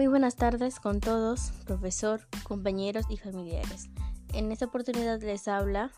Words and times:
Muy 0.00 0.06
buenas 0.06 0.34
tardes 0.34 0.80
con 0.80 0.98
todos, 0.98 1.52
profesor, 1.66 2.26
compañeros 2.44 3.04
y 3.10 3.18
familiares. 3.18 3.90
En 4.32 4.50
esta 4.50 4.64
oportunidad 4.64 5.20
les 5.20 5.46
habla 5.46 5.92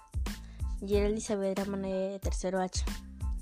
Gerald 0.85 1.21
Saavedra 1.21 1.65
de 1.65 2.19
tercero 2.21 2.61
H 2.61 2.85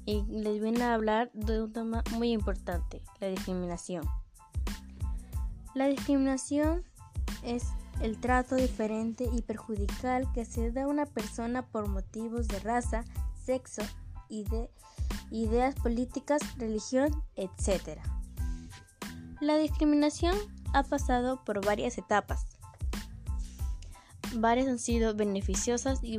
y 0.05 0.23
les 0.25 0.61
viene 0.61 0.83
a 0.83 0.93
hablar 0.93 1.31
de 1.33 1.63
un 1.63 1.73
tema 1.73 2.05
muy 2.13 2.33
importante, 2.33 3.01
la 3.21 3.29
discriminación. 3.29 4.05
La 5.75 5.87
discriminación 5.87 6.85
es 7.43 7.65
el 8.03 8.21
trato 8.21 8.55
diferente 8.57 9.31
y 9.33 9.41
perjudicial 9.41 10.31
que 10.35 10.45
se 10.45 10.73
da 10.73 10.83
a 10.83 10.89
una 10.89 11.07
persona 11.07 11.63
por 11.63 11.89
motivos 11.89 12.49
de 12.49 12.59
raza, 12.59 13.07
sexo, 13.47 13.81
ideas 15.31 15.75
políticas, 15.77 16.43
religión, 16.59 17.25
etc. 17.35 17.99
La 19.41 19.57
discriminación 19.57 20.37
ha 20.75 20.83
pasado 20.83 21.43
por 21.45 21.65
varias 21.65 21.97
etapas. 21.97 22.45
Varias 24.35 24.69
han 24.69 24.79
sido 24.79 25.15
beneficiosas 25.15 26.01
y 26.03 26.19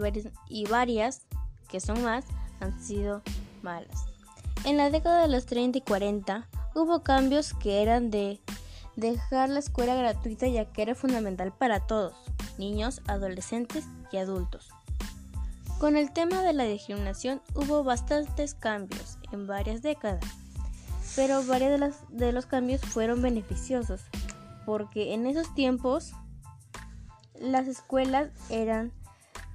varias, 0.65 1.21
que 1.69 1.79
son 1.79 2.03
más, 2.03 2.25
han 2.59 2.81
sido 2.81 3.21
malas. 3.61 4.05
En 4.65 4.77
la 4.77 4.89
década 4.89 5.21
de 5.21 5.27
los 5.27 5.45
30 5.45 5.77
y 5.77 5.81
40 5.81 6.47
hubo 6.73 7.03
cambios 7.03 7.53
que 7.53 7.83
eran 7.83 8.09
de 8.09 8.41
dejar 8.95 9.49
la 9.49 9.59
escuela 9.59 9.93
gratuita 9.93 10.47
ya 10.47 10.65
que 10.65 10.81
era 10.81 10.95
fundamental 10.95 11.53
para 11.53 11.85
todos, 11.85 12.15
niños, 12.57 13.03
adolescentes 13.05 13.85
y 14.11 14.17
adultos. 14.17 14.69
Con 15.77 15.95
el 15.95 16.11
tema 16.11 16.41
de 16.41 16.53
la 16.53 16.63
discriminación 16.63 17.39
hubo 17.53 17.83
bastantes 17.83 18.55
cambios 18.55 19.19
en 19.31 19.45
varias 19.45 19.83
décadas 19.83 20.40
pero 21.15 21.43
varios 21.45 21.79
de, 21.79 22.25
de 22.25 22.31
los 22.31 22.45
cambios 22.45 22.81
fueron 22.81 23.21
beneficiosos, 23.21 24.01
porque 24.65 25.13
en 25.13 25.27
esos 25.27 25.53
tiempos 25.55 26.13
las 27.39 27.67
escuelas 27.67 28.29
eran 28.49 28.91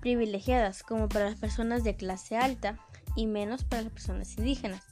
privilegiadas 0.00 0.82
como 0.82 1.08
para 1.08 1.30
las 1.30 1.38
personas 1.38 1.84
de 1.84 1.96
clase 1.96 2.36
alta 2.36 2.78
y 3.16 3.26
menos 3.26 3.64
para 3.64 3.82
las 3.82 3.92
personas 3.92 4.36
indígenas. 4.38 4.82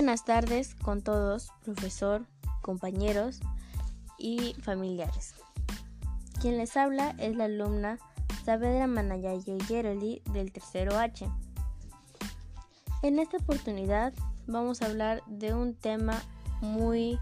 Buenas 0.00 0.24
tardes 0.24 0.74
con 0.76 1.02
todos, 1.02 1.52
profesor, 1.62 2.24
compañeros 2.62 3.38
y 4.16 4.54
familiares. 4.62 5.34
Quien 6.40 6.56
les 6.56 6.74
habla 6.78 7.14
es 7.18 7.36
la 7.36 7.44
alumna 7.44 7.98
Saavedra 8.42 8.86
Manayayo 8.86 9.58
Geroli 9.68 10.22
del 10.32 10.52
tercero 10.52 10.98
H. 10.98 11.28
En 13.02 13.18
esta 13.18 13.36
oportunidad 13.36 14.14
vamos 14.46 14.80
a 14.80 14.86
hablar 14.86 15.22
de 15.26 15.52
un 15.52 15.74
tema 15.74 16.18
muy 16.62 17.18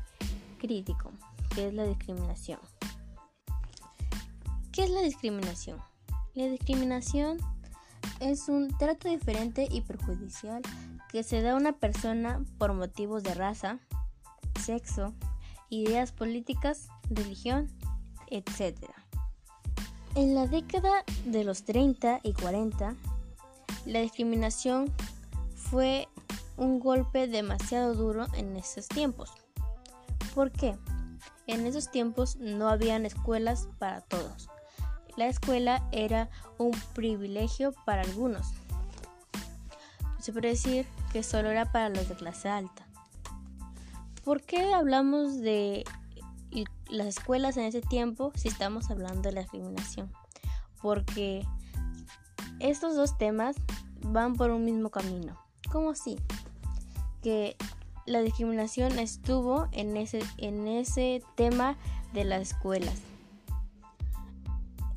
crítico, 0.60 1.10
que 1.56 1.66
es 1.66 1.74
la 1.74 1.82
discriminación. 1.82 2.60
¿Qué 4.70 4.84
es 4.84 4.90
la 4.90 5.00
discriminación? 5.00 5.80
La 6.34 6.44
discriminación 6.46 7.38
es 8.20 8.48
un 8.48 8.68
trato 8.78 9.08
diferente 9.08 9.66
y 9.68 9.80
perjudicial 9.80 10.62
que 11.10 11.22
se 11.22 11.42
da 11.42 11.52
a 11.52 11.56
una 11.56 11.72
persona 11.72 12.44
por 12.58 12.72
motivos 12.72 13.22
de 13.22 13.34
raza, 13.34 13.78
sexo, 14.60 15.14
ideas 15.70 16.12
políticas, 16.12 16.88
religión, 17.10 17.68
etc. 18.28 18.76
En 20.14 20.34
la 20.34 20.46
década 20.46 21.04
de 21.24 21.44
los 21.44 21.64
30 21.64 22.20
y 22.22 22.32
40, 22.32 22.94
la 23.86 24.00
discriminación 24.00 24.92
fue 25.54 26.08
un 26.56 26.80
golpe 26.80 27.28
demasiado 27.28 27.94
duro 27.94 28.26
en 28.34 28.56
esos 28.56 28.88
tiempos. 28.88 29.32
¿Por 30.34 30.50
qué? 30.50 30.76
En 31.46 31.66
esos 31.66 31.90
tiempos 31.90 32.36
no 32.36 32.68
habían 32.68 33.06
escuelas 33.06 33.68
para 33.78 34.02
todos. 34.02 34.48
La 35.16 35.26
escuela 35.26 35.88
era 35.92 36.28
un 36.58 36.72
privilegio 36.94 37.72
para 37.84 38.02
algunos. 38.02 38.52
Se 40.28 40.32
puede 40.32 40.48
decir 40.48 40.84
que 41.10 41.22
solo 41.22 41.48
era 41.48 41.72
para 41.72 41.88
los 41.88 42.06
de 42.06 42.14
clase 42.14 42.50
alta. 42.50 42.86
¿Por 44.24 44.42
qué 44.42 44.74
hablamos 44.74 45.38
de 45.38 45.86
las 46.90 47.06
escuelas 47.06 47.56
en 47.56 47.64
ese 47.64 47.80
tiempo 47.80 48.30
si 48.34 48.48
estamos 48.48 48.90
hablando 48.90 49.22
de 49.22 49.32
la 49.32 49.40
discriminación? 49.40 50.12
Porque 50.82 51.46
estos 52.60 52.94
dos 52.94 53.16
temas 53.16 53.56
van 54.02 54.34
por 54.34 54.50
un 54.50 54.66
mismo 54.66 54.90
camino. 54.90 55.34
¿Cómo 55.72 55.92
así? 55.92 56.18
Que 57.22 57.56
la 58.04 58.20
discriminación 58.20 58.98
estuvo 58.98 59.68
en 59.72 59.96
ese, 59.96 60.20
en 60.36 60.68
ese 60.68 61.22
tema 61.36 61.78
de 62.12 62.24
las 62.24 62.50
escuelas. 62.50 63.00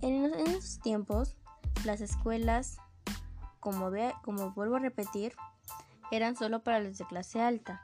En, 0.02 0.26
esos 0.26 0.80
tiempos, 0.80 1.38
las 1.86 2.02
escuelas, 2.02 2.80
como, 3.62 3.90
ve, 3.90 4.14
como 4.24 4.52
vuelvo 4.52 4.76
a 4.76 4.80
repetir, 4.80 5.34
eran 6.12 6.36
solo 6.36 6.62
para 6.62 6.82
los 6.82 6.98
de 6.98 7.06
clase 7.06 7.42
alta, 7.42 7.82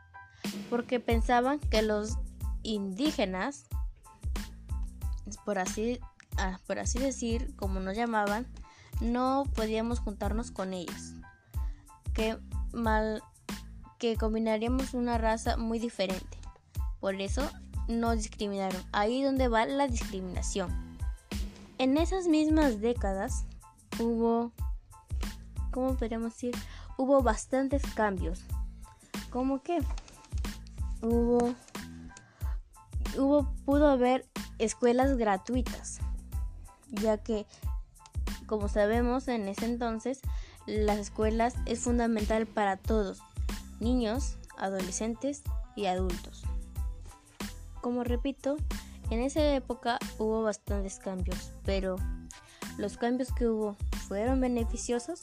porque 0.69 0.99
pensaban 0.99 1.59
que 1.59 1.81
los 1.81 2.17
indígenas, 2.63 3.67
por 5.45 5.59
así, 5.59 6.01
ah, 6.38 6.59
por 6.67 6.79
así 6.79 6.99
decir, 6.99 7.55
como 7.55 7.79
nos 7.79 7.95
llamaban, 7.95 8.45
no 8.99 9.45
podíamos 9.55 9.99
juntarnos 9.99 10.51
con 10.51 10.73
ellos, 10.73 11.13
que, 12.13 12.38
mal, 12.73 13.23
que 13.97 14.17
combinaríamos 14.17 14.94
una 14.94 15.17
raza 15.17 15.55
muy 15.55 15.79
diferente. 15.79 16.38
Por 16.99 17.15
eso 17.21 17.49
nos 17.88 18.17
discriminaron. 18.17 18.81
Ahí 18.91 19.23
donde 19.23 19.47
va 19.47 19.65
la 19.65 19.88
discriminación. 19.88 20.97
En 21.77 21.97
esas 21.97 22.27
mismas 22.27 22.81
décadas 22.81 23.45
hubo, 23.99 24.51
¿cómo 25.72 25.95
podríamos 25.95 26.33
decir? 26.33 26.55
hubo 26.97 27.22
bastantes 27.22 27.83
cambios. 27.94 28.41
¿Cómo 29.29 29.61
que? 29.61 29.79
Hubo, 31.01 31.53
hubo, 33.17 33.53
pudo 33.66 33.88
haber 33.88 34.25
escuelas 34.57 35.16
gratuitas, 35.16 36.00
ya 36.89 37.17
que, 37.19 37.45
como 38.47 38.67
sabemos, 38.67 39.27
en 39.27 39.47
ese 39.47 39.66
entonces 39.66 40.22
las 40.66 40.97
escuelas 40.97 41.53
es 41.66 41.81
fundamental 41.81 42.47
para 42.47 42.77
todos, 42.77 43.22
niños, 43.79 44.38
adolescentes 44.57 45.44
y 45.75 45.85
adultos. 45.85 46.44
Como 47.81 48.03
repito, 48.03 48.57
en 49.11 49.22
esa 49.22 49.53
época 49.53 50.00
hubo 50.17 50.41
bastantes 50.41 50.97
cambios, 50.97 51.53
pero 51.63 51.95
los 52.79 52.97
cambios 52.97 53.31
que 53.31 53.47
hubo 53.47 53.77
fueron 54.07 54.41
beneficiosos 54.41 55.19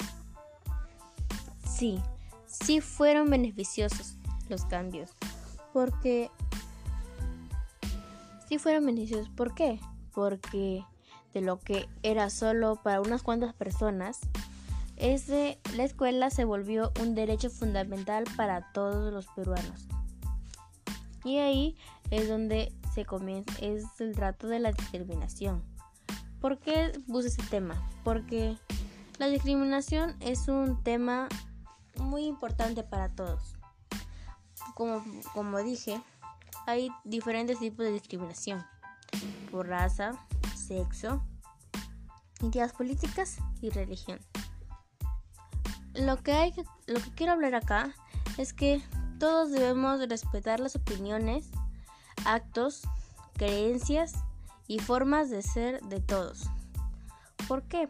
sí, 1.74 2.00
sí 2.46 2.80
fueron 2.80 3.30
beneficiosos 3.30 4.16
los 4.48 4.64
cambios. 4.64 5.10
Porque... 5.72 6.30
Sí 8.48 8.58
fueron 8.58 8.86
beneficiosos. 8.86 9.28
¿Por 9.30 9.54
qué? 9.54 9.80
Porque 10.12 10.84
de 11.32 11.40
lo 11.40 11.58
que 11.58 11.88
era 12.02 12.30
solo 12.30 12.76
para 12.76 13.00
unas 13.00 13.22
cuantas 13.22 13.54
personas, 13.54 14.20
ese, 14.96 15.58
la 15.76 15.84
escuela 15.84 16.30
se 16.30 16.44
volvió 16.44 16.92
un 17.00 17.14
derecho 17.14 17.50
fundamental 17.50 18.24
para 18.36 18.72
todos 18.72 19.12
los 19.12 19.26
peruanos. 19.28 19.88
Y 21.24 21.38
ahí 21.38 21.76
es 22.10 22.28
donde 22.28 22.72
se 22.94 23.04
comienza, 23.04 23.52
es 23.60 23.84
el 23.98 24.14
trato 24.14 24.46
de 24.46 24.60
la 24.60 24.72
discriminación. 24.72 25.62
¿Por 26.40 26.58
qué 26.58 26.92
puse 27.08 27.28
ese 27.28 27.42
tema? 27.44 27.82
Porque 28.04 28.56
la 29.18 29.26
discriminación 29.28 30.14
es 30.20 30.48
un 30.48 30.82
tema 30.82 31.28
muy 31.98 32.26
importante 32.26 32.82
para 32.82 33.08
todos. 33.08 33.56
Como, 34.74 35.04
como 35.32 35.58
dije, 35.58 36.00
hay 36.66 36.90
diferentes 37.04 37.58
tipos 37.58 37.84
de 37.84 37.92
discriminación 37.92 38.64
por 39.50 39.68
raza, 39.68 40.12
sexo, 40.56 41.22
ideas 42.40 42.72
políticas 42.72 43.38
y 43.60 43.70
religión. 43.70 44.20
Lo 45.94 46.22
que, 46.22 46.32
hay, 46.32 46.52
lo 46.86 47.00
que 47.00 47.10
quiero 47.14 47.32
hablar 47.32 47.54
acá 47.54 47.94
es 48.36 48.52
que 48.52 48.82
todos 49.18 49.52
debemos 49.52 50.00
respetar 50.08 50.58
las 50.58 50.74
opiniones, 50.74 51.50
actos, 52.24 52.82
creencias 53.34 54.14
y 54.66 54.80
formas 54.80 55.30
de 55.30 55.42
ser 55.42 55.80
de 55.82 56.00
todos. 56.00 56.48
¿Por 57.46 57.62
qué? 57.62 57.88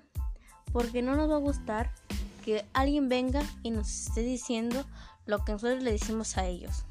Porque 0.72 1.02
no 1.02 1.16
nos 1.16 1.30
va 1.30 1.36
a 1.36 1.38
gustar 1.38 1.94
que 2.44 2.66
alguien 2.74 3.08
venga 3.08 3.42
y 3.62 3.70
nos 3.70 3.88
esté 3.88 4.20
diciendo 4.20 4.84
lo 5.24 5.44
que 5.44 5.52
nosotros 5.52 5.82
le 5.82 5.92
decimos 5.92 6.36
a 6.36 6.44
ellos. 6.44 6.84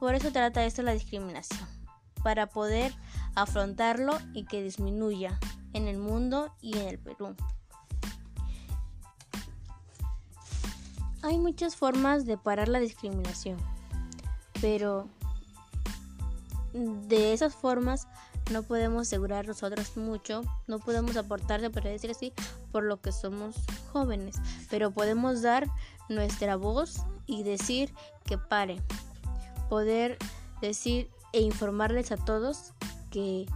Por 0.00 0.14
eso 0.14 0.32
trata 0.32 0.64
esto 0.64 0.82
la 0.82 0.92
discriminación, 0.92 1.66
para 2.22 2.48
poder 2.48 2.92
afrontarlo 3.34 4.18
y 4.34 4.44
que 4.44 4.62
disminuya 4.62 5.38
en 5.72 5.86
el 5.86 5.98
mundo 5.98 6.52
y 6.60 6.76
en 6.76 6.88
el 6.88 6.98
Perú. 6.98 7.36
Hay 11.22 11.38
muchas 11.38 11.76
formas 11.76 12.26
de 12.26 12.36
parar 12.36 12.68
la 12.68 12.80
discriminación, 12.80 13.56
pero 14.60 15.08
de 16.72 17.32
esas 17.32 17.54
formas 17.54 18.08
no 18.50 18.62
podemos 18.62 19.02
asegurar 19.02 19.46
nosotros 19.46 19.96
mucho, 19.96 20.42
no 20.66 20.78
podemos 20.78 21.16
aportar, 21.16 21.70
para 21.70 21.90
decir 21.90 22.10
así, 22.10 22.32
por 22.70 22.82
lo 22.82 23.00
que 23.00 23.12
somos 23.12 23.56
jóvenes, 23.92 24.36
pero 24.70 24.90
podemos 24.90 25.42
dar 25.42 25.68
nuestra 26.08 26.56
voz 26.56 27.02
y 27.26 27.42
decir 27.44 27.92
que 28.24 28.38
pare, 28.38 28.80
poder 29.68 30.18
decir 30.60 31.10
e 31.32 31.40
informarles 31.40 32.12
a 32.12 32.16
todos 32.16 32.72
que 33.10 33.46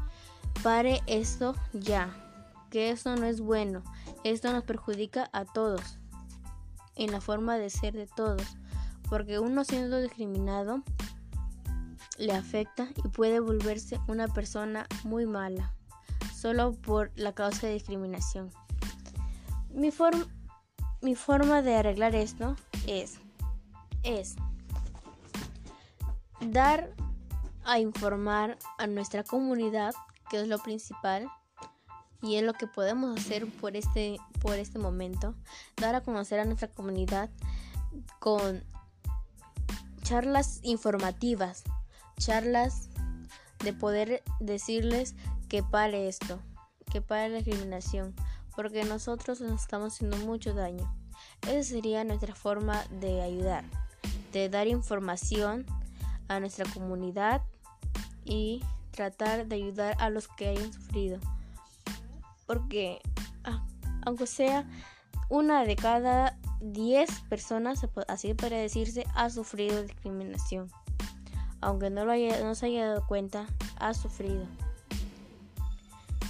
pare 0.62 1.02
esto 1.06 1.54
ya, 1.72 2.14
que 2.70 2.90
esto 2.90 3.16
no 3.16 3.26
es 3.26 3.40
bueno, 3.40 3.82
esto 4.24 4.52
nos 4.52 4.64
perjudica 4.64 5.28
a 5.32 5.44
todos 5.44 5.98
en 6.94 7.12
la 7.12 7.20
forma 7.20 7.58
de 7.58 7.70
ser 7.70 7.94
de 7.94 8.06
todos, 8.06 8.56
porque 9.08 9.38
uno 9.38 9.64
siendo 9.64 10.00
discriminado 10.00 10.82
le 12.18 12.32
afecta 12.32 12.88
y 13.04 13.08
puede 13.08 13.40
volverse 13.40 14.00
una 14.08 14.28
persona 14.28 14.86
muy 15.04 15.26
mala, 15.26 15.74
solo 16.34 16.72
por 16.72 17.12
la 17.16 17.34
causa 17.34 17.66
de 17.66 17.74
discriminación. 17.74 18.50
Mi, 19.70 19.90
mi 21.02 21.14
forma 21.14 21.62
de 21.62 21.76
arreglar 21.76 22.14
esto 22.14 22.56
es, 22.86 23.18
es 24.02 24.36
dar 26.40 26.94
a 27.64 27.78
informar 27.78 28.58
a 28.78 28.86
nuestra 28.86 29.24
comunidad, 29.24 29.94
que 30.30 30.40
es 30.40 30.48
lo 30.48 30.58
principal, 30.58 31.28
y 32.22 32.36
es 32.36 32.42
lo 32.42 32.54
que 32.54 32.66
podemos 32.66 33.18
hacer 33.18 33.46
por 33.46 33.76
este, 33.76 34.18
por 34.40 34.54
este 34.54 34.78
momento, 34.78 35.34
dar 35.76 35.94
a 35.94 36.02
conocer 36.02 36.40
a 36.40 36.44
nuestra 36.44 36.68
comunidad 36.68 37.30
con 38.18 38.64
charlas 40.02 40.60
informativas, 40.62 41.64
charlas 42.18 42.88
de 43.64 43.72
poder 43.72 44.22
decirles 44.40 45.14
que 45.48 45.62
pare 45.62 46.08
esto, 46.08 46.40
que 46.92 47.00
pare 47.00 47.28
la 47.28 47.36
discriminación, 47.38 48.14
porque 48.54 48.84
nosotros 48.84 49.40
nos 49.40 49.62
estamos 49.62 49.94
haciendo 49.94 50.16
mucho 50.18 50.54
daño. 50.54 50.92
Esa 51.48 51.62
sería 51.62 52.04
nuestra 52.04 52.34
forma 52.34 52.84
de 53.00 53.22
ayudar, 53.22 53.64
de 54.32 54.48
dar 54.48 54.66
información 54.66 55.66
a 56.28 56.40
nuestra 56.40 56.64
comunidad 56.72 57.42
y 58.24 58.62
tratar 58.90 59.46
de 59.46 59.56
ayudar 59.56 59.96
a 60.00 60.10
los 60.10 60.28
que 60.28 60.48
hayan 60.48 60.72
sufrido 60.72 61.20
porque 62.46 63.00
ah, 63.44 63.64
aunque 64.04 64.26
sea 64.26 64.64
una 65.28 65.64
de 65.64 65.76
cada 65.76 66.38
10 66.60 67.10
personas, 67.28 67.86
así 68.08 68.34
para 68.34 68.56
decirse, 68.56 69.04
ha 69.14 69.28
sufrido 69.28 69.82
discriminación. 69.82 70.70
Aunque 71.60 71.90
no, 71.90 72.04
lo 72.04 72.12
haya, 72.12 72.42
no 72.42 72.54
se 72.54 72.66
haya 72.66 72.88
dado 72.88 73.06
cuenta, 73.06 73.46
ha 73.78 73.94
sufrido. 73.94 74.46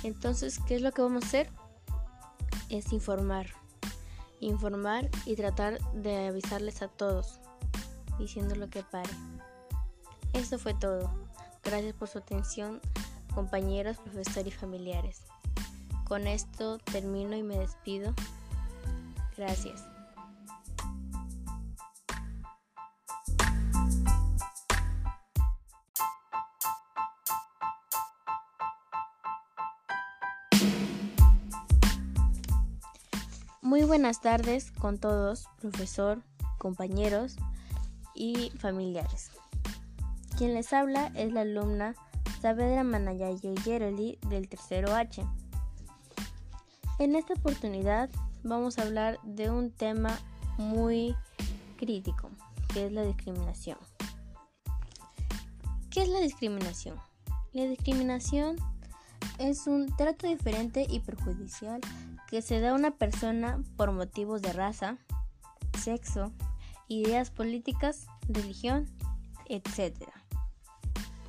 Entonces, 0.03 0.61
¿qué 0.67 0.77
es 0.77 0.83
lo 0.83 0.93
que 0.93 1.03
vamos 1.03 1.25
a 1.25 1.27
hacer? 1.27 1.51
Es 2.69 2.93
informar. 2.93 3.47
Informar 4.41 5.09
y 5.25 5.35
tratar 5.35 5.81
de 5.95 6.29
avisarles 6.29 6.83
a 6.83 6.89
todos, 6.89 7.41
diciendo 8.19 8.55
lo 8.55 8.69
que 8.69 8.83
pare. 8.83 9.11
Eso 10.33 10.59
fue 10.59 10.75
todo. 10.75 11.11
Gracias 11.65 11.95
por 11.95 12.09
su 12.09 12.19
atención, 12.19 12.81
compañeros, 13.35 13.97
profesores 13.97 14.55
y 14.55 14.57
familiares. 14.57 15.23
Con 16.07 16.27
esto 16.27 16.79
termino 16.79 17.37
y 17.37 17.43
me 17.43 17.59
despido. 17.59 18.15
Gracias. 19.37 19.96
Buenas 33.97 34.21
tardes 34.21 34.73
con 34.73 34.99
todos, 34.99 35.49
profesor, 35.59 36.23
compañeros 36.59 37.37
y 38.15 38.51
familiares. 38.59 39.31
Quien 40.37 40.53
les 40.53 40.75
habla 40.75 41.11
es 41.15 41.33
la 41.33 41.41
alumna 41.41 41.95
Saavedra 42.43 42.85
Manayayo 42.85 43.55
Yeroli 43.65 44.19
del 44.29 44.51
tercero 44.51 44.95
H. 44.95 45.25
En 46.99 47.17
esta 47.17 47.33
oportunidad 47.33 48.11
vamos 48.43 48.79
a 48.79 48.83
hablar 48.83 49.19
de 49.25 49.49
un 49.49 49.71
tema 49.71 50.19
muy 50.59 51.17
crítico, 51.79 52.29
que 52.75 52.85
es 52.85 52.93
la 52.93 53.03
discriminación. 53.03 53.79
¿Qué 55.89 56.03
es 56.03 56.11
la 56.11 56.21
discriminación? 56.21 56.99
La 57.55 57.65
discriminación 57.65 58.57
es 59.39 59.67
un 59.67 59.87
trato 59.97 60.27
diferente 60.27 60.87
y 60.87 61.01
perjudicial 61.01 61.81
que 62.29 62.43
se 62.43 62.61
da 62.61 62.71
a 62.71 62.75
una 62.75 62.93
persona 62.93 63.63
por 63.77 63.93
motivos 63.93 64.43
de 64.43 64.53
raza, 64.53 64.99
sexo, 65.79 66.33
ideas 66.89 67.31
políticas, 67.31 68.07
religión, 68.29 68.87
etc. 69.47 69.95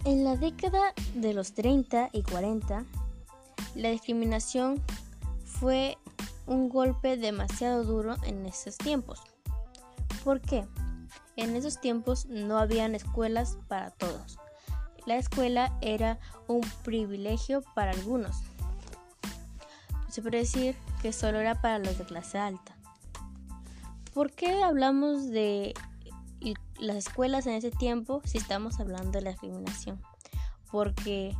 En 0.06 0.24
la 0.24 0.36
década 0.36 0.94
de 1.16 1.34
los 1.34 1.54
30 1.54 2.10
y 2.14 2.24
40, 2.24 2.86
la 3.76 3.90
discriminación 3.90 4.82
fue 5.46 5.98
un 6.46 6.70
golpe 6.70 7.18
demasiado 7.18 7.84
duro 7.84 8.16
en 8.24 8.46
esos 8.46 8.78
tiempos. 8.78 9.22
¿Por 10.24 10.42
qué? 10.42 10.66
En 11.36 11.56
esos 11.56 11.80
tiempos 11.80 12.26
no 12.26 12.58
habían 12.58 12.96
escuelas 12.96 13.58
para 13.68 13.92
todos. 13.92 14.40
La 15.06 15.18
escuela 15.18 15.78
era 15.82 16.20
un 16.48 16.62
privilegio 16.84 17.62
para 17.76 17.92
algunos. 17.92 18.42
Se 20.10 20.22
puede 20.22 20.40
decir 20.40 20.76
que 21.02 21.14
solo 21.14 21.40
era 21.40 21.62
para 21.62 21.80
los 21.80 21.98
de 21.98 22.06
clase 22.06 22.38
alta. 22.38 22.76
¿Por 24.14 24.32
qué 24.32 24.64
hablamos 24.64 25.30
de 25.30 25.74
las 26.80 26.96
escuelas 26.96 27.46
en 27.48 27.54
ese 27.54 27.72
tiempo 27.72 28.22
si 28.26 28.38
estamos 28.38 28.80
hablando 28.80 29.12
de 29.12 29.22
la 29.22 29.32
discriminación? 29.32 30.02
Porque 30.72 31.36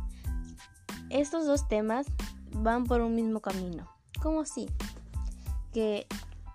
estos 1.10 1.46
dos 1.46 1.68
temas 1.68 2.06
van 2.52 2.84
por 2.84 3.00
un 3.00 3.14
mismo 3.14 3.40
camino. 3.40 3.88
¿Cómo 4.22 4.40
así? 4.40 4.68
Que 5.72 6.06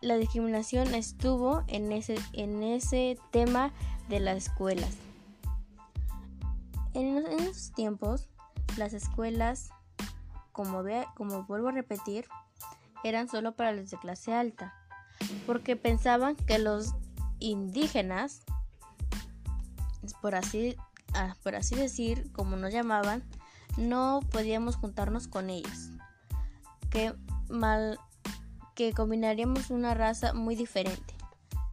la 0.01 0.15
discriminación 0.17 0.93
estuvo 0.93 1.63
en 1.67 1.91
ese, 1.91 2.15
en 2.33 2.61
ese 2.61 3.17
tema 3.31 3.71
de 4.09 4.19
las 4.19 4.47
escuelas. 4.47 4.95
En, 6.93 7.17
esos 7.17 7.71
tiempos, 7.71 8.27
las 8.77 8.93
escuelas, 8.93 9.69
como, 10.53 10.83
como 11.15 11.43
vuelvo 11.43 11.67
a 11.67 11.73
repetir, 11.73 12.25
eran 13.03 13.27
solo 13.27 13.53
para 13.55 13.73
los 13.73 13.89
de 13.89 13.97
clase 13.97 14.33
alta, 14.33 14.73
porque 15.45 15.75
pensaban 15.75 16.35
que 16.35 16.57
los 16.57 16.93
indígenas, 17.39 18.43
por 20.21 20.35
así, 20.35 20.77
ah, 21.13 21.35
por 21.43 21.55
así 21.55 21.75
decir, 21.75 22.31
como 22.31 22.55
nos 22.55 22.71
llamaban, 22.71 23.23
no 23.77 24.21
podíamos 24.31 24.77
juntarnos 24.77 25.27
con 25.27 25.49
ellos. 25.49 25.89
Que 26.89 27.13
mal 27.49 27.99
que 28.75 28.93
combinaríamos 28.93 29.69
una 29.69 29.93
raza 29.93 30.33
muy 30.33 30.55
diferente. 30.55 31.13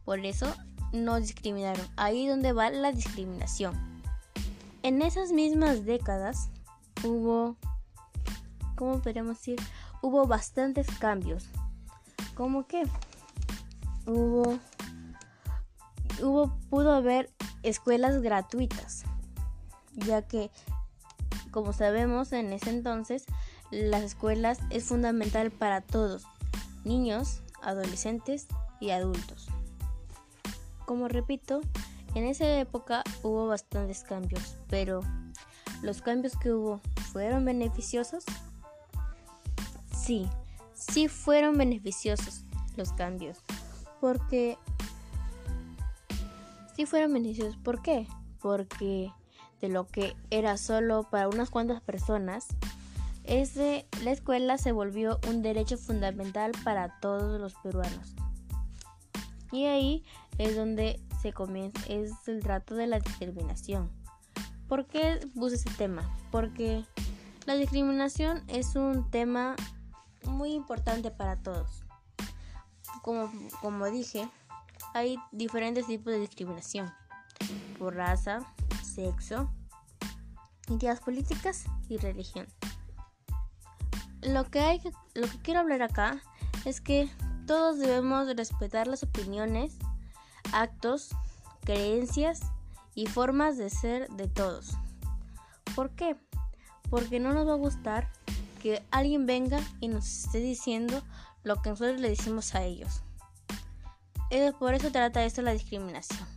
Por 0.05 0.19
eso 0.25 0.53
nos 0.93 1.21
discriminaron. 1.21 1.85
Ahí 1.95 2.27
donde 2.27 2.53
va 2.53 2.69
la 2.69 2.91
discriminación. 2.91 3.73
En 4.83 5.01
esas 5.01 5.31
mismas 5.31 5.85
décadas 5.85 6.49
hubo, 7.03 7.55
¿cómo 8.81 8.99
podríamos 8.99 9.37
decir? 9.37 9.59
Hubo 10.01 10.25
bastantes 10.25 10.87
cambios. 10.97 11.45
¿Cómo 12.33 12.65
que? 12.65 12.81
Hubo, 14.07 14.57
hubo, 16.19 16.57
pudo 16.67 16.91
haber 16.91 17.29
escuelas 17.61 18.23
gratuitas, 18.23 19.03
ya 19.93 20.23
que, 20.23 20.49
como 21.51 21.73
sabemos, 21.73 22.31
en 22.31 22.51
ese 22.53 22.71
entonces 22.71 23.25
las 23.69 24.01
escuelas 24.01 24.57
es 24.71 24.85
fundamental 24.85 25.51
para 25.51 25.81
todos, 25.81 26.25
niños, 26.83 27.43
adolescentes 27.61 28.47
y 28.79 28.89
adultos. 28.89 29.47
Como 30.87 31.07
repito, 31.07 31.61
en 32.15 32.25
esa 32.25 32.57
época 32.57 33.03
hubo 33.21 33.45
bastantes 33.45 34.01
cambios, 34.01 34.57
pero 34.69 35.01
¿los 35.83 36.01
cambios 36.01 36.35
que 36.35 36.51
hubo 36.51 36.81
fueron 37.11 37.45
beneficiosos? 37.45 38.25
Sí, 40.03 40.27
sí 40.73 41.07
fueron 41.07 41.57
beneficiosos 41.57 42.43
los 42.75 42.93
cambios, 42.93 43.39
porque 43.99 44.57
sí 46.75 46.85
fueron 46.85 47.13
beneficiosos. 47.13 47.57
¿Por 47.57 47.81
qué? 47.81 48.07
porque 48.41 49.13
de 49.61 49.69
lo 49.69 49.87
que 49.87 50.15
era 50.29 50.57
solo 50.57 51.03
para 51.09 51.29
unas 51.29 51.49
cuantas 51.49 51.81
personas, 51.81 52.47
ese, 53.23 53.85
la 54.03 54.11
escuela 54.11 54.57
se 54.57 54.71
volvió 54.71 55.19
un 55.29 55.43
derecho 55.43 55.77
fundamental 55.77 56.51
para 56.63 56.99
todos 56.99 57.39
los 57.39 57.53
peruanos. 57.55 58.15
Y 59.51 59.65
ahí 59.65 60.03
es 60.37 60.55
donde 60.55 60.99
se 61.21 61.33
comienza, 61.33 61.79
es 61.87 62.11
el 62.27 62.41
trato 62.41 62.75
de 62.75 62.87
la 62.87 62.99
discriminación. 62.99 63.91
¿Por 64.67 64.87
qué 64.87 65.19
puse 65.35 65.55
ese 65.55 65.69
tema? 65.71 66.09
Porque 66.31 66.83
la 67.45 67.55
discriminación 67.55 68.43
es 68.47 68.75
un 68.75 69.11
tema 69.11 69.55
muy 70.25 70.53
importante 70.53 71.11
para 71.11 71.37
todos. 71.37 71.83
Como, 73.01 73.31
como 73.61 73.85
dije, 73.87 74.29
hay 74.93 75.17
diferentes 75.31 75.87
tipos 75.87 76.13
de 76.13 76.19
discriminación 76.19 76.91
por 77.79 77.95
raza, 77.95 78.39
sexo, 78.83 79.49
ideas 80.69 80.99
políticas 80.99 81.65
y 81.89 81.97
religión. 81.97 82.47
Lo 84.21 84.49
que, 84.49 84.59
hay, 84.59 84.81
lo 85.15 85.27
que 85.27 85.39
quiero 85.39 85.61
hablar 85.61 85.81
acá 85.81 86.21
es 86.65 86.79
que 86.79 87.09
todos 87.47 87.79
debemos 87.79 88.27
respetar 88.35 88.87
las 88.87 89.03
opiniones, 89.03 89.77
actos, 90.53 91.09
creencias 91.61 92.41
y 92.93 93.07
formas 93.07 93.57
de 93.57 93.69
ser 93.69 94.09
de 94.09 94.27
todos. 94.27 94.77
¿Por 95.75 95.89
qué? 95.91 96.15
Porque 96.89 97.19
no 97.19 97.33
nos 97.33 97.47
va 97.47 97.53
a 97.53 97.57
gustar 97.57 98.11
que 98.61 98.83
alguien 98.91 99.25
venga 99.25 99.59
y 99.79 99.87
nos 99.87 100.25
esté 100.25 100.39
diciendo 100.39 101.01
lo 101.43 101.61
que 101.61 101.71
nosotros 101.71 101.99
le 101.99 102.09
decimos 102.09 102.53
a 102.53 102.63
ellos. 102.63 103.01
Por 104.59 104.73
eso 104.75 104.91
trata 104.91 105.25
esto 105.25 105.41
la 105.41 105.51
discriminación, 105.51 106.27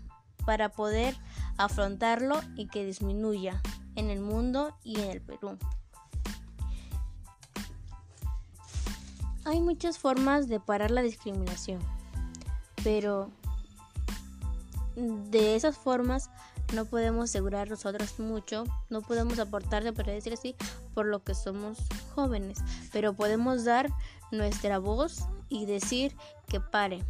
para 0.45 0.71
poder 0.71 1.15
afrontarlo 1.59 2.41
y 2.57 2.67
que 2.67 2.85
disminuya 2.85 3.61
en 3.95 4.11
el 4.11 4.21
mundo 4.21 4.77
y 4.83 5.01
en 5.01 5.11
el 5.11 5.21
Perú. 5.21 5.59
Hay 9.45 9.61
muchas 9.61 9.99
formas 9.99 10.49
de 10.49 10.59
parar 10.59 10.91
la 10.91 11.03
discriminación, 11.03 11.81
pero 12.83 13.31
de 14.97 15.55
esas 15.55 15.77
formas 15.77 16.31
no 16.73 16.85
podemos 16.85 17.31
asegurar 17.31 17.69
nosotros 17.69 18.19
mucho, 18.19 18.65
no 18.91 19.03
podemos 19.03 19.39
aportar, 19.39 19.93
para 19.93 20.13
decir 20.13 20.33
así, 20.33 20.57
por 20.95 21.07
lo 21.07 21.23
que 21.23 21.35
somos 21.35 21.79
jóvenes, 22.15 22.59
pero 22.93 23.15
podemos 23.15 23.65
dar 23.65 23.91
nuestra 24.31 24.79
voz 24.79 25.27
y 25.49 25.67
decir 25.67 26.17
que 26.49 26.61
pare, 26.61 27.05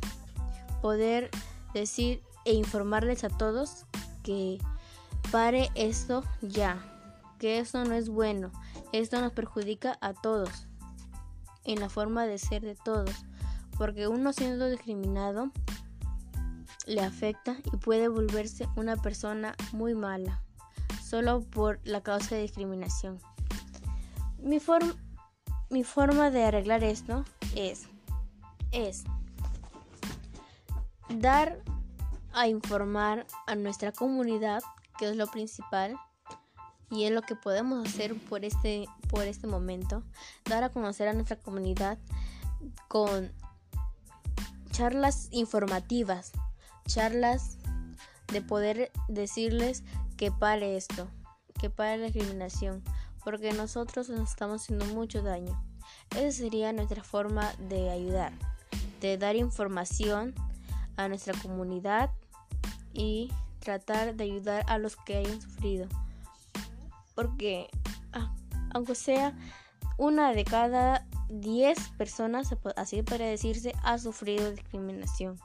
poder 0.82 1.30
decir 1.72 2.22
e 2.44 2.52
informarles 2.52 3.24
a 3.24 3.28
todos 3.28 3.86
que 4.22 4.58
pare 5.30 5.70
esto 5.74 6.24
ya, 6.42 6.78
que 7.38 7.58
esto 7.58 7.84
no 7.84 7.94
es 7.94 8.08
bueno, 8.08 8.50
esto 8.92 9.20
nos 9.20 9.32
perjudica 9.32 9.98
a 10.00 10.12
todos 10.12 10.66
en 11.64 11.80
la 11.80 11.88
forma 11.88 12.26
de 12.26 12.38
ser 12.38 12.62
de 12.62 12.74
todos, 12.74 13.24
porque 13.78 14.08
uno 14.08 14.32
siendo 14.32 14.68
discriminado 14.68 15.50
le 16.86 17.00
afecta 17.00 17.56
y 17.72 17.76
puede 17.76 18.08
volverse 18.08 18.68
una 18.76 18.96
persona 18.96 19.54
muy 19.72 19.94
mala, 19.94 20.42
solo 21.02 21.40
por 21.40 21.80
la 21.84 22.02
causa 22.02 22.34
de 22.34 22.42
discriminación. 22.42 23.20
Mi, 24.38 24.60
mi 25.70 25.84
forma 25.84 26.30
de 26.30 26.44
arreglar 26.44 26.84
esto 26.84 27.24
es, 27.54 27.86
es 28.72 29.04
dar 31.08 31.62
a 32.32 32.48
informar 32.48 33.26
a 33.46 33.54
nuestra 33.54 33.92
comunidad, 33.92 34.62
que 34.98 35.08
es 35.08 35.16
lo 35.16 35.26
principal, 35.28 35.96
y 36.90 37.04
es 37.04 37.12
lo 37.12 37.22
que 37.22 37.34
podemos 37.34 37.86
hacer 37.86 38.14
por 38.14 38.44
este, 38.44 38.86
por 39.08 39.22
este 39.22 39.46
momento, 39.46 40.02
dar 40.44 40.64
a 40.64 40.70
conocer 40.70 41.08
a 41.08 41.12
nuestra 41.12 41.36
comunidad 41.36 41.98
con 42.88 43.32
charlas 44.70 45.28
informativas, 45.30 46.32
charlas 46.86 47.58
de 48.32 48.40
poder 48.42 48.90
decirles 49.08 49.82
que 50.16 50.30
pare 50.30 50.76
esto, 50.76 51.08
que 51.60 51.70
pare 51.70 51.98
la 51.98 52.06
discriminación, 52.06 52.82
porque 53.24 53.52
nosotros 53.52 54.08
nos 54.08 54.30
estamos 54.30 54.62
haciendo 54.62 54.86
mucho 54.86 55.22
daño. 55.22 55.60
Esa 56.16 56.38
sería 56.38 56.72
nuestra 56.72 57.02
forma 57.02 57.52
de 57.68 57.90
ayudar, 57.90 58.32
de 59.00 59.18
dar 59.18 59.36
información 59.36 60.34
a 60.96 61.08
nuestra 61.08 61.34
comunidad 61.40 62.10
y 62.92 63.32
tratar 63.60 64.14
de 64.14 64.24
ayudar 64.24 64.64
a 64.68 64.78
los 64.78 64.96
que 64.96 65.16
hayan 65.16 65.40
sufrido 65.40 65.88
porque 67.14 67.68
ah, 68.12 68.32
aunque 68.72 68.94
sea 68.94 69.32
una 69.96 70.32
de 70.32 70.44
cada 70.44 71.06
10 71.28 71.78
personas, 71.90 72.54
así 72.76 73.02
para 73.02 73.26
decirse, 73.26 73.74
ha 73.82 73.98
sufrido 73.98 74.50
discriminación. 74.50 75.38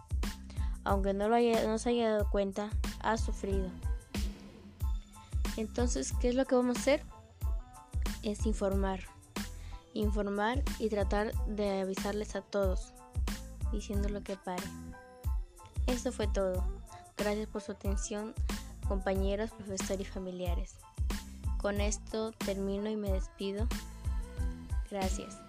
Aunque 0.90 1.14
no, 1.14 1.30
lo 1.30 1.36
haya, 1.36 1.68
no 1.68 1.78
se 1.78 1.90
haya 1.90 2.10
dado 2.10 2.30
cuenta, 2.32 2.72
ha 3.02 3.16
sufrido. 3.16 3.70
Entonces, 5.56 6.14
¿qué 6.20 6.30
es 6.30 6.36
lo 6.36 6.46
que 6.46 6.56
vamos 6.56 6.78
a 6.78 6.80
hacer? 6.80 7.04
Es 8.24 8.48
informar. 8.48 9.02
Informar 9.94 10.64
y 10.80 10.90
tratar 10.90 11.32
de 11.46 11.82
avisarles 11.82 12.36
a 12.36 12.42
todos, 12.42 12.96
diciendo 13.72 14.10
lo 14.10 14.24
que 14.24 14.36
pare. 14.36 14.64
Esto 15.86 16.12
fue 16.12 16.26
todo. 16.26 16.64
Gracias 17.18 17.48
por 17.50 17.62
su 17.62 17.74
atención, 17.74 18.34
compañeros, 18.88 19.52
profesores 19.52 20.08
y 20.08 20.12
familiares. 20.12 20.74
Con 21.62 21.82
esto 21.82 22.32
termino 22.32 22.90
y 22.90 22.96
me 22.96 23.12
despido. 23.12 23.68
Gracias. 24.90 25.49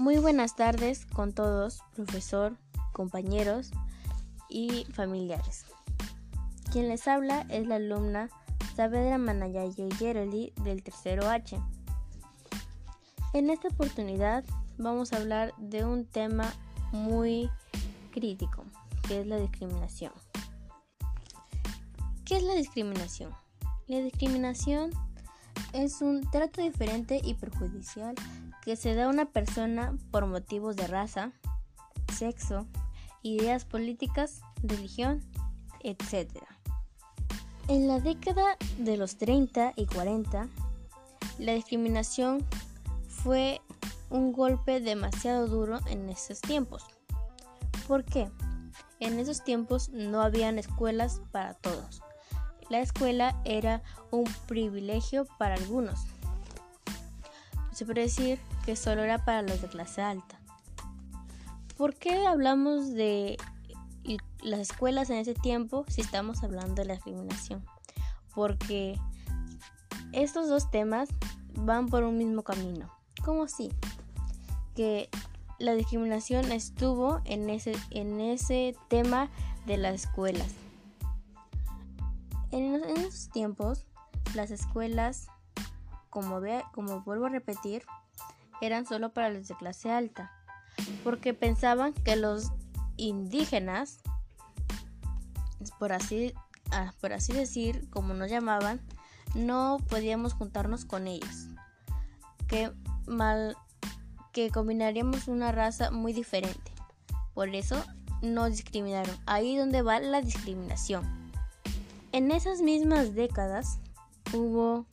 Muy 0.00 0.16
buenas 0.16 0.56
tardes 0.56 1.04
con 1.04 1.34
todos, 1.34 1.82
profesor, 1.94 2.56
compañeros 2.94 3.70
y 4.48 4.86
familiares. 4.94 5.66
Quien 6.72 6.88
les 6.88 7.06
habla 7.06 7.44
es 7.50 7.66
la 7.66 7.74
alumna 7.74 8.30
Saavedra 8.74 9.18
Manayayo 9.18 9.90
Yeroli 9.98 10.54
del 10.64 10.82
tercero 10.82 11.28
H. 11.28 11.60
En 13.34 13.50
esta 13.50 13.68
oportunidad 13.68 14.42
vamos 14.78 15.12
a 15.12 15.18
hablar 15.18 15.52
de 15.58 15.84
un 15.84 16.06
tema 16.06 16.50
muy 16.92 17.50
crítico, 18.10 18.64
que 19.06 19.20
es 19.20 19.26
la 19.26 19.36
discriminación. 19.36 20.14
¿Qué 22.24 22.38
es 22.38 22.42
la 22.42 22.54
discriminación? 22.54 23.34
La 23.86 23.98
discriminación 23.98 24.92
es 25.74 26.00
un 26.00 26.22
trato 26.30 26.62
diferente 26.62 27.20
y 27.22 27.34
perjudicial 27.34 28.14
que 28.64 28.76
se 28.76 28.94
da 28.94 29.04
a 29.04 29.08
una 29.08 29.26
persona 29.26 29.96
por 30.10 30.26
motivos 30.26 30.76
de 30.76 30.86
raza, 30.86 31.32
sexo, 32.14 32.66
ideas 33.22 33.64
políticas, 33.64 34.40
religión, 34.62 35.22
etc. 35.82 36.30
En 37.68 37.88
la 37.88 38.00
década 38.00 38.56
de 38.78 38.96
los 38.96 39.16
30 39.16 39.74
y 39.76 39.86
40, 39.86 40.48
la 41.38 41.52
discriminación 41.52 42.44
fue 43.08 43.60
un 44.10 44.32
golpe 44.32 44.80
demasiado 44.80 45.46
duro 45.46 45.78
en 45.86 46.08
esos 46.08 46.40
tiempos. 46.40 46.84
¿Por 47.86 48.04
qué? 48.04 48.30
En 48.98 49.18
esos 49.18 49.42
tiempos 49.44 49.88
no 49.90 50.20
habían 50.20 50.58
escuelas 50.58 51.22
para 51.32 51.54
todos. 51.54 52.02
La 52.68 52.80
escuela 52.80 53.40
era 53.44 53.82
un 54.10 54.24
privilegio 54.46 55.26
para 55.38 55.54
algunos. 55.54 56.06
Se 57.80 57.86
puede 57.86 58.02
decir 58.02 58.38
que 58.66 58.76
solo 58.76 59.02
era 59.02 59.24
para 59.24 59.40
los 59.40 59.62
de 59.62 59.66
clase 59.66 60.02
alta. 60.02 60.38
¿Por 61.78 61.94
qué 61.94 62.26
hablamos 62.26 62.92
de 62.92 63.38
las 64.42 64.60
escuelas 64.60 65.08
en 65.08 65.16
ese 65.16 65.32
tiempo 65.32 65.86
si 65.88 66.02
estamos 66.02 66.44
hablando 66.44 66.74
de 66.74 66.84
la 66.84 66.92
discriminación? 66.96 67.64
Porque 68.34 69.00
estos 70.12 70.50
dos 70.50 70.70
temas 70.70 71.08
van 71.54 71.86
por 71.86 72.02
un 72.02 72.18
mismo 72.18 72.42
camino. 72.42 72.92
¿Cómo 73.24 73.44
así? 73.44 73.72
Que 74.76 75.08
la 75.58 75.72
discriminación 75.72 76.52
estuvo 76.52 77.22
en 77.24 77.48
ese, 77.48 77.72
en 77.88 78.20
ese 78.20 78.76
tema 78.88 79.30
de 79.64 79.78
las 79.78 80.04
escuelas. 80.04 80.52
En, 82.50 82.74
esos 82.74 83.30
tiempos, 83.30 83.86
las 84.34 84.50
escuelas, 84.50 85.28
como, 86.10 86.40
como 86.72 87.00
vuelvo 87.02 87.26
a 87.26 87.30
repetir, 87.30 87.84
eran 88.60 88.86
solo 88.86 89.12
para 89.12 89.30
los 89.30 89.48
de 89.48 89.54
clase 89.54 89.90
alta, 89.90 90.30
porque 91.02 91.32
pensaban 91.34 91.92
que 91.92 92.16
los 92.16 92.52
indígenas, 92.96 94.00
por 95.78 95.92
así, 95.92 96.34
ah, 96.72 96.92
por 97.00 97.12
así 97.12 97.32
decir, 97.32 97.88
como 97.90 98.12
nos 98.12 98.30
llamaban, 98.30 98.80
no 99.34 99.78
podíamos 99.88 100.34
juntarnos 100.34 100.84
con 100.84 101.06
ellos. 101.06 101.46
Que 102.48 102.72
mal 103.06 103.56
que 104.32 104.50
combinaríamos 104.50 105.28
una 105.28 105.52
raza 105.52 105.90
muy 105.90 106.12
diferente. 106.12 106.72
Por 107.34 107.48
eso 107.54 107.82
nos 108.22 108.50
discriminaron. 108.50 109.16
Ahí 109.26 109.56
donde 109.56 109.82
va 109.82 110.00
la 110.00 110.20
discriminación. 110.20 111.04
En 112.12 112.30
esas 112.30 112.60
mismas 112.60 113.14
décadas 113.14 113.78
hubo, 114.32 114.86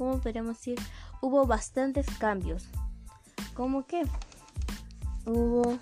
¿cómo 0.00 0.18
podríamos 0.18 0.56
decir? 0.56 0.78
Hubo 1.20 1.44
bastantes 1.44 2.06
cambios. 2.18 2.64
¿Cómo 3.52 3.86
que? 3.86 4.04
Hubo, 5.26 5.78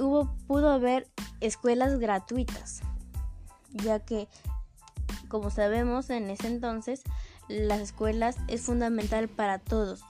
hubo, 0.00 0.34
pudo 0.48 0.68
haber 0.68 1.06
escuelas 1.38 2.00
gratuitas, 2.00 2.80
ya 3.70 4.00
que, 4.00 4.26
como 5.28 5.50
sabemos, 5.50 6.10
en 6.10 6.30
ese 6.30 6.48
entonces 6.48 7.04
las 7.46 7.78
escuelas 7.78 8.36
es 8.48 8.62
fundamental 8.62 9.28
para 9.28 9.60
todos, 9.60 10.02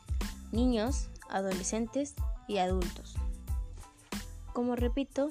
niños, 0.51 1.11
adolescentes 1.29 2.15
y 2.49 2.57
adultos. 2.57 3.17
Como 4.55 4.75
repito, 4.75 5.29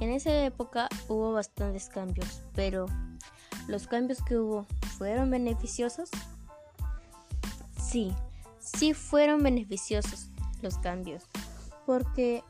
en 0.00 0.10
esa 0.10 0.44
época 0.44 0.88
hubo 1.06 1.32
bastantes 1.32 1.88
cambios, 1.88 2.42
pero 2.56 2.86
¿los 3.68 3.86
cambios 3.86 4.20
que 4.24 4.36
hubo 4.36 4.66
fueron 4.98 5.30
beneficiosos? 5.30 6.10
Sí, 7.96 8.12
sí 8.58 8.92
fueron 8.92 9.42
beneficiosos 9.42 10.28
los 10.60 10.76
cambios, 10.76 11.22
porque 11.86 12.44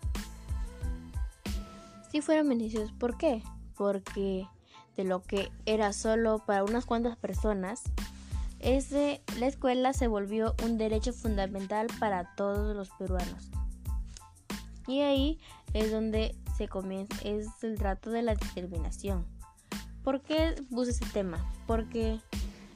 sí 2.11 2.21
fueron 2.21 2.49
beneficiosos. 2.49 2.91
¿Por 2.91 3.17
qué? 3.17 3.45
Porque 3.77 4.49
de 4.97 5.05
lo 5.05 5.23
que 5.23 5.53
era 5.65 5.93
solo 5.93 6.41
para 6.45 6.65
unas 6.65 6.85
cuantas 6.85 7.17
personas, 7.17 7.85
la 8.59 9.47
escuela 9.47 9.93
se 9.93 10.09
volvió 10.09 10.57
un 10.65 10.79
derecho 10.79 11.13
fundamental 11.13 11.87
para 12.01 12.35
todos 12.35 12.75
los 12.75 12.91
peruanos. 12.99 13.49
Y 14.89 15.03
ahí 15.03 15.39
es 15.75 15.93
donde 15.93 16.35
se 16.57 16.67
comienza, 16.67 17.17
es 17.23 17.47
el 17.63 17.79
trato 17.79 18.11
de 18.11 18.23
la 18.23 18.35
discriminación. 18.35 19.25
¿Por 20.03 20.23
qué 20.23 20.61
puse 20.71 20.91
ese 20.91 21.07
tema? 21.13 21.39
Porque 21.69 22.19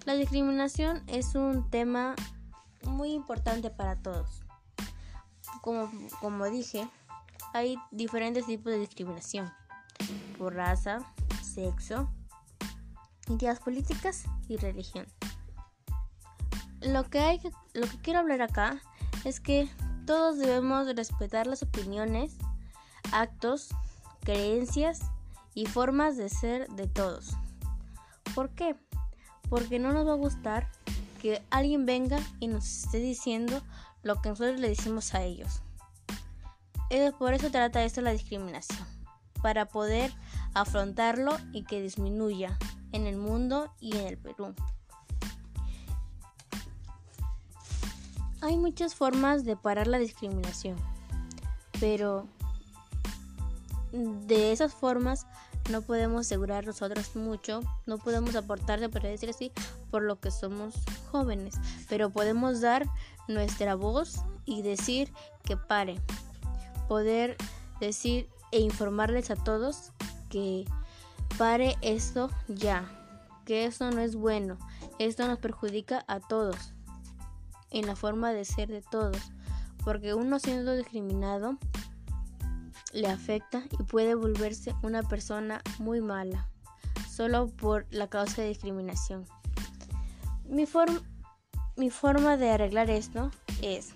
la 0.07 0.15
discriminación 0.15 1.03
es 1.09 1.35
un 1.35 1.69
tema 1.69 2.15
muy 2.85 3.13
importante 3.13 3.71
para 3.71 3.97
todos. 3.97 4.43
Como, 5.63 5.91
como 6.21 6.47
dije, 6.47 6.89
hay 7.53 7.77
diferentes 7.91 8.47
tipos 8.47 8.73
de 8.73 8.79
discriminación 8.79 9.53
por 10.39 10.55
raza, 10.55 10.99
sexo, 11.43 12.09
ideas 13.29 13.61
políticas 13.61 14.25
y 14.49 14.57
religión. 14.57 15.07
Lo 16.81 17.05
que, 17.11 17.21
hay, 17.21 17.41
lo 17.75 17.87
que 17.87 17.99
quiero 17.99 18.21
hablar 18.21 18.41
acá 18.43 18.81
es 19.25 19.41
que 19.41 19.69
todos 20.07 20.39
debemos 20.39 20.87
respetar 20.95 21.47
las 21.47 21.63
opiniones, 21.63 22.37
actos, 23.13 23.69
creencias 24.21 25.03
y 25.55 25.67
formas 25.67 26.17
de 26.17 26.29
ser 26.29 26.69
de 26.69 26.87
todos. 26.87 27.37
¿Por 28.35 28.51
qué? 28.51 28.77
Porque 29.49 29.79
no 29.79 29.93
nos 29.93 30.07
va 30.07 30.13
a 30.13 30.17
gustar 30.17 30.71
que 31.21 31.43
alguien 31.51 31.87
venga 31.87 32.19
y 32.41 32.49
nos 32.49 32.85
esté 32.85 32.99
diciendo 32.99 33.63
lo 34.03 34.21
que 34.21 34.31
nosotros 34.31 34.59
le 34.59 34.69
decimos 34.69 35.15
a 35.15 35.23
ellos. 35.23 35.63
por 37.19 37.35
eso 37.35 37.51
trata 37.51 37.85
esto 37.85 38.01
la 38.01 38.13
discriminación, 38.13 38.87
para 39.43 39.67
poder 39.67 40.13
afrontarlo 40.55 41.37
y 41.53 41.65
que 41.65 41.83
disminuya 41.83 42.59
en 42.93 43.07
el 43.07 43.17
mundo 43.17 43.73
y 43.79 43.97
en 43.97 44.07
el 44.07 44.19
Perú. 44.19 44.55
Hay 48.41 48.57
muchas 48.57 48.95
formas 48.95 49.45
de 49.45 49.57
parar 49.57 49.87
la 49.87 49.99
discriminación, 49.99 50.77
pero 51.79 52.27
de 53.93 54.53
esas 54.53 54.73
formas 54.73 55.27
no 55.71 55.83
podemos 55.83 56.23
asegurar 56.23 56.67
nosotros 56.67 57.15
mucho, 57.17 57.61
no 57.87 57.99
podemos 57.99 58.35
aportar, 58.35 58.89
para 58.91 59.09
decir 59.09 59.31
así, 59.31 59.53
por 59.91 60.03
lo 60.03 60.21
que 60.21 60.31
somos 60.31 60.75
jóvenes, 61.11 61.55
pero 61.89 62.11
podemos 62.11 62.61
dar 62.61 62.87
nuestra 63.29 63.75
voz 63.75 64.21
y 64.45 64.63
decir 64.63 65.13
que 65.45 65.57
pare, 65.57 66.01
poder 66.89 67.37
decir 67.81 68.29
e 68.53 68.61
informarles 68.61 69.31
a 69.31 69.37
todos 69.37 69.93
que 70.29 70.65
pare 71.39 71.77
esto 71.83 72.31
ya, 72.49 72.85
que 73.45 73.65
esto 73.65 73.91
no 73.91 74.01
es 74.01 74.17
bueno, 74.17 74.59
esto 74.99 75.27
nos 75.27 75.39
perjudica 75.39 76.05
a 76.09 76.21
todos 76.21 76.73
en 77.71 77.87
la 77.87 77.95
forma 77.95 78.33
de 78.33 78.45
ser 78.45 78.69
de 78.69 78.83
todos, 78.83 79.19
porque 79.85 80.15
uno 80.15 80.39
siendo 80.39 80.75
discriminado 80.75 81.57
le 82.93 83.09
afecta 83.09 83.63
y 83.79 83.83
puede 83.85 84.15
volverse 84.15 84.75
una 84.83 85.03
persona 85.03 85.63
muy 85.79 86.01
mala, 86.01 86.49
solo 87.09 87.49
por 87.49 87.87
la 87.91 88.09
causa 88.09 88.43
de 88.43 88.49
discriminación. 88.49 89.27
Mi, 90.45 90.67
mi 91.77 91.91
forma 91.91 92.37
de 92.37 92.51
arreglar 92.51 92.91
esto 92.91 93.31
es, 93.63 93.95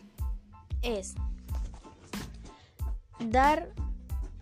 es 0.82 1.14
dar 3.18 3.72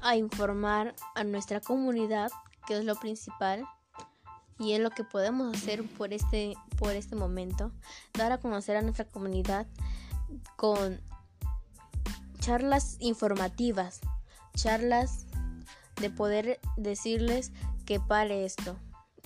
a 0.00 0.16
informar 0.16 0.94
a 1.14 1.24
nuestra 1.24 1.60
comunidad, 1.60 2.30
que 2.66 2.76
es 2.78 2.84
lo 2.84 2.96
principal, 2.96 3.64
y 4.58 4.74
es 4.74 4.80
lo 4.80 4.90
que 4.90 5.04
podemos 5.04 5.56
hacer 5.56 5.82
por 5.96 6.12
este, 6.12 6.54
por 6.78 6.90
este 6.90 7.16
momento, 7.16 7.72
dar 8.14 8.32
a 8.32 8.38
conocer 8.38 8.76
a 8.76 8.82
nuestra 8.82 9.04
comunidad 9.04 9.66
con 10.56 11.00
charlas 12.38 12.96
informativas, 13.00 14.00
charlas 14.54 15.26
de 16.00 16.10
poder 16.10 16.60
decirles 16.76 17.52
que 17.86 18.00
pare 18.00 18.44
esto, 18.44 18.76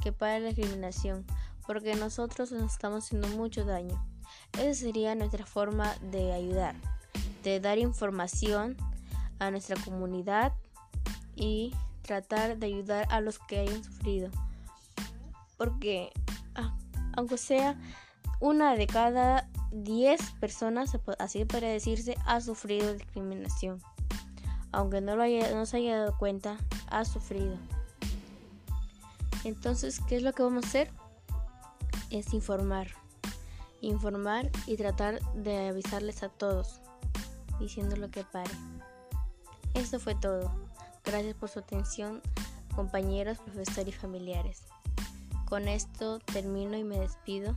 que 0.02 0.12
pare 0.12 0.40
la 0.40 0.48
discriminación, 0.48 1.24
porque 1.66 1.94
nosotros 1.94 2.52
nos 2.52 2.72
estamos 2.72 3.04
haciendo 3.04 3.28
mucho 3.28 3.64
daño. 3.64 4.02
Esa 4.58 4.74
sería 4.74 5.14
nuestra 5.14 5.46
forma 5.46 5.94
de 6.10 6.32
ayudar, 6.32 6.74
de 7.42 7.60
dar 7.60 7.78
información 7.78 8.76
a 9.38 9.50
nuestra 9.50 9.76
comunidad 9.84 10.52
y 11.34 11.74
tratar 12.02 12.58
de 12.58 12.66
ayudar 12.66 13.06
a 13.10 13.20
los 13.20 13.38
que 13.38 13.60
hayan 13.60 13.82
sufrido 13.84 14.30
porque 15.56 16.12
ah, 16.54 16.76
aunque 17.16 17.38
sea 17.38 17.76
una 18.40 18.76
de 18.76 18.86
cada 18.86 19.48
10 19.72 20.20
personas, 20.32 20.96
así 21.18 21.44
para 21.44 21.68
decirse, 21.68 22.16
ha 22.26 22.40
sufrido 22.40 22.92
discriminación. 22.92 23.80
Aunque 24.76 25.00
no, 25.00 25.16
lo 25.16 25.22
haya, 25.22 25.54
no 25.54 25.64
se 25.64 25.78
haya 25.78 26.00
dado 26.00 26.18
cuenta, 26.18 26.58
ha 26.88 27.06
sufrido. 27.06 27.56
Entonces, 29.42 30.02
¿qué 30.06 30.16
es 30.16 30.22
lo 30.22 30.34
que 30.34 30.42
vamos 30.42 30.64
a 30.64 30.68
hacer? 30.68 30.90
Es 32.10 32.34
informar. 32.34 32.88
Informar 33.80 34.50
y 34.66 34.76
tratar 34.76 35.22
de 35.32 35.68
avisarles 35.68 36.22
a 36.22 36.28
todos, 36.28 36.82
diciendo 37.58 37.96
lo 37.96 38.10
que 38.10 38.22
pare. 38.24 38.50
Esto 39.72 39.98
fue 39.98 40.14
todo. 40.14 40.52
Gracias 41.06 41.34
por 41.36 41.48
su 41.48 41.60
atención, 41.60 42.20
compañeros, 42.74 43.38
profesores 43.38 43.94
y 43.94 43.98
familiares. 43.98 44.64
Con 45.48 45.68
esto 45.68 46.18
termino 46.18 46.76
y 46.76 46.84
me 46.84 46.98
despido. 46.98 47.54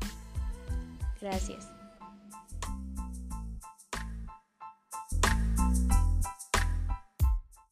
Gracias. 1.20 1.79